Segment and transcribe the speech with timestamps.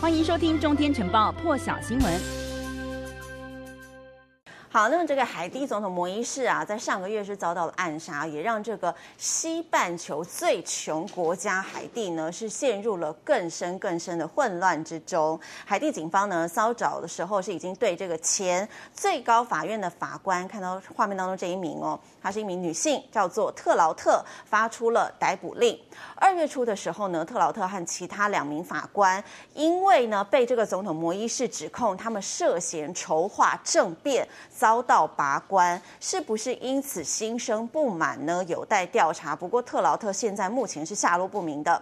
[0.00, 2.37] 欢迎收听《中天晨报》破晓新闻。
[4.78, 15.36] 好，那么这个海地总统摩伊士啊，在上个月是遭到了暗杀，也让这个西半球最穷国家海地呢，是陷入了更深更深的混乱之中。
[15.64, 25.76] 海地警方呢，稍早的时候是已经对这个前最高法院的法官，看到画面当中这一名哦，她是一名女性，叫做特劳特，发出了逮捕令。
[26.14, 29.20] 二月初的时候呢，特劳特和其他两名法官，
[29.54, 34.24] 因为呢被这个总统摩伊士指控他们涉嫌筹划政变。
[34.67, 38.44] 遭遭到拔关，是不是因此心生不满呢？
[38.44, 39.34] 有待调查。
[39.34, 41.80] 不过特劳特现在目前是下落不明的。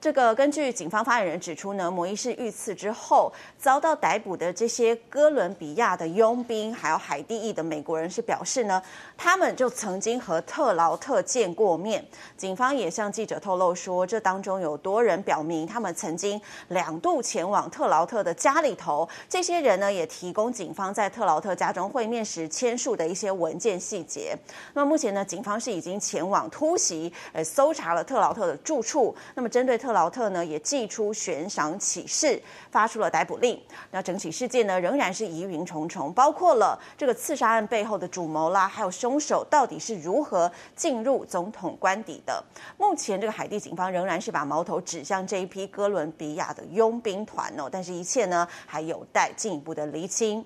[0.00, 8.82] 这个根据警方发言人指出呢，摩伊士遇刺之后遭到逮捕的这些哥伦比亚的佣兵，还有海地裔的美国人是表示呢，
[9.18, 12.02] 他们就曾经和特劳特见过面。
[12.34, 19.06] 警方也向记者透露说，这当中有多人表明他们曾经两度前往特劳特的家里头。
[19.28, 24.34] 这些人呢，也提供警方在特劳特家中会面时签署的一些文件细节。
[24.72, 29.14] 那目前呢，警方是已经前往突袭，呃，搜查了特劳特的住处。
[29.34, 33.60] 那么针对特克劳特呢也寄出悬赏启事，发出了逮捕令。
[33.90, 42.40] 那整起事件呢仍然是疑云重重，包括了这个刺杀案背后的主谋啦，还有凶手到底是如何进入总统官邸的。
[42.78, 50.44] 目前这个海地警方仍然是把矛头指向这一批哥伦比亚的佣兵团哦，但是一切呢还有待进一步的厘清。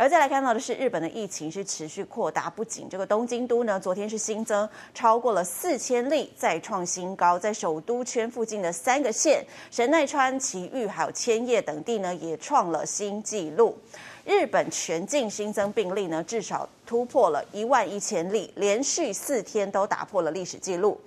[0.00, 7.38] 而再来看到的是，日本的疫情是持续扩大，不仅这个东京都呢，昨天是新增超过了四千例，再创新高。
[7.38, 13.76] 在首都圈附近的三个县神奈川、埼玉还有千叶等地呢，也创了新纪录。
[14.24, 20.98] 日本全境新增病例呢，至少突破了一万一千例，连续四天都打破了历史记录。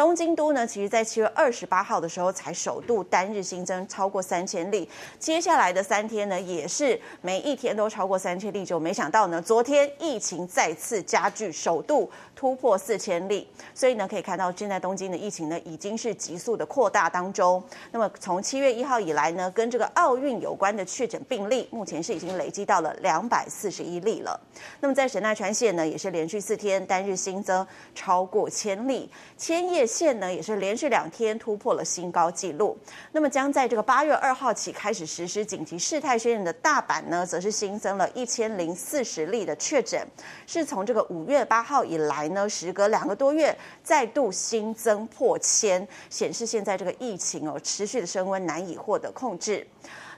[0.00, 17.62] 东京都呢，其实在七月二十八号的时候才首度单日新增超过三千例，接下来的三天呢，也是每一天都超过三千例，就没想到呢，昨天疫情再次加剧，首度突破四千例，所以呢，可以看到现在东京的疫情呢，已经是急速的扩大当中。
[17.90, 24.40] 那么从七月一号以来呢，跟这个奥运有关的确诊病例，目前是已经累积到了两百四十一例了。
[24.80, 32.78] 那么在神奈川县呢，也是连续四天单日新增超过千例，千叶县呢也是连续两天突破了新高纪录。
[33.10, 40.06] 那么将在这个八月二号起开始实施紧急事态宣言的大阪呢，则是新增了一千零四十例的确诊，
[40.46, 49.66] 是从这个五月八号以来呢，时隔两个多月再度新增破千，显示现在这个疫情哦持续的升温，难以获得控制。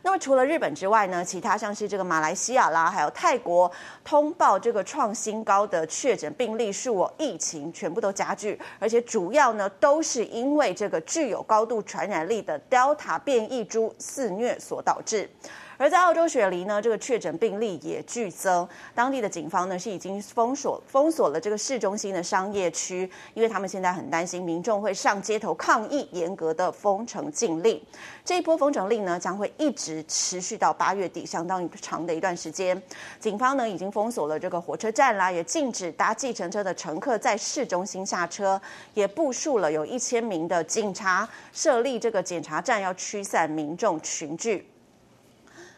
[0.04, 3.70] 那么除了日本之外呢，其他像是这个马来西亚啦，还有泰国
[4.04, 15.30] 通报这个创新高的确诊病例数哦，疫情全部都加剧，而且主要呢都是因为这个具有高度传染力的 Delta 变异株肆虐所导致。
[15.78, 27.80] 而在澳洲雪梨呢，这个确诊病例也剧增，当地的警方呢是已经封锁封锁了这个市中心的商业区，因为他们现在很担心民众会上街头抗议严格的封城禁令。
[28.24, 32.80] 这一波封城令呢将会一直持续到八月底，相当于长的一段时间。
[33.18, 38.60] 警方呢已经封锁了这个火车站啦，也禁止搭计程车的乘客在市中心下车，
[38.94, 44.71] 也部署了有一千名的警察设立这个检查站，要驱散民众群聚。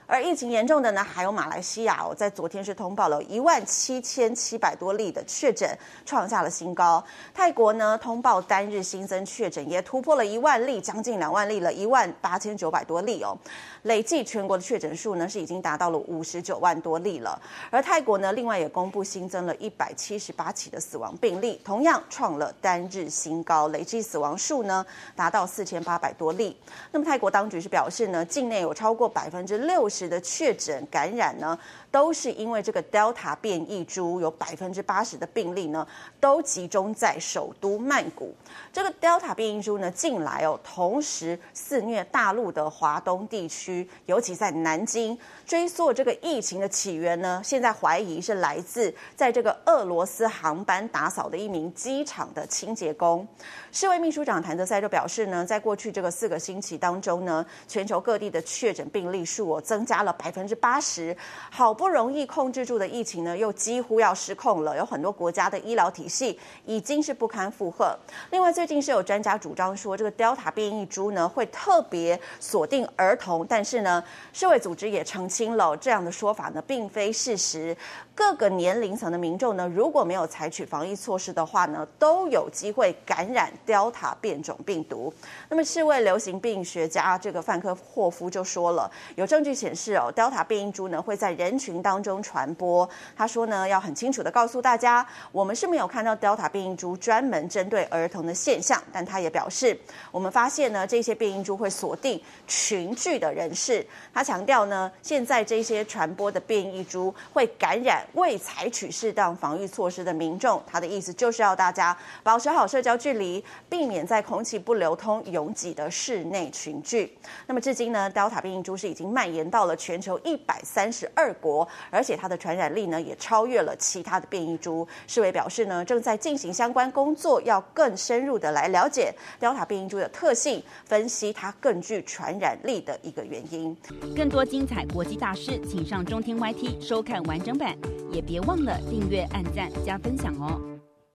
[0.07, 7.03] 而疫情严重的呢，还有马来西亚哦，在昨天是通报了一万七千七百多例的确诊，创下了新高。
[7.33, 13.37] 泰国呢，通报单日新增确诊也突破了一万例，将近两万例了，一万八千九百多例哦。
[13.83, 17.41] 累计全国的确诊数呢，是已经达到了五十九万多例了。
[17.71, 24.85] 而泰国呢，另外也公布新增了一百七十八起的死亡病例，同样创了单日新高，累计死亡数呢
[25.17, 26.57] 达到四千八百多例。
[26.93, 31.57] 那么泰国当局是表示呢，境内有超过百分之六时的确诊感染呢，
[31.93, 35.87] 都是因为这个 Delta 变异株，有百分之八十的病例呢，
[36.19, 38.35] 都集中在首都曼谷。
[38.73, 45.17] 这个 Delta 变异株呢，近来哦，同时肆虐大陆的华东地区，尤其在南京。
[45.47, 53.29] 追溯这个疫情的起源呢，现在怀疑是来自在这个俄罗斯航班打扫的一名机场的清洁工。
[53.71, 59.84] 世卫秘书长谭德塞就表示呢，在过去这个四个星期当中呢，全球各地的确诊病例数哦增。
[59.85, 61.17] 加了百分之八十。
[61.51, 64.77] 好不容易控制住的疫情呢，又几乎要失控了。
[64.77, 67.97] 有很多国家的医疗体系已经是不堪负荷。
[68.31, 74.03] 另外，最近是有专家主张说，这个 Delta 变异株呢会特别锁定儿童，但是呢，
[74.33, 77.77] 世卫组织也澄清了这样的说法呢，并非事实。
[78.17, 85.13] 各个年龄层的民众呢，如果没有采取防疫措施的话呢，都有机会感染 Delta 变种病毒。
[85.49, 92.89] 那么，世卫流行病学家这个范科霍夫就说了，有证据显示哦，Delta 变异株呢会在人群当中传播。
[93.17, 98.83] 他说呢，要很清楚的告诉大家，我们是没有看到 Delta 变异株专门针对儿童的现象。
[98.93, 99.79] 但他也表示，
[100.11, 103.87] 我们发现呢，这些变异株会锁定群聚的人士。
[104.13, 108.05] 他强调呢，现在这些传播的变异株会感染。
[108.15, 117.17] 未采取适当防御措施的民众，他的意思就是要大家保持好社交距离，避免在空气不流通、拥挤的室内群聚。
[117.47, 124.87] 那么至今呢，Delta 变异株是已经蔓延到到了全球一百三十二国，而且它的传染力呢也超越了其他的变异株。
[125.07, 133.75] 世卫表示呢，正在进行相关工作，要更深入的来了解 Delta 变异株的特性，分析它更具传染力的一个原因。
[134.15, 137.75] 更多精彩国际大事，请上中天 YT 收看完整版。
[138.13, 140.74] 也别忘了订阅、按赞、加分享哦！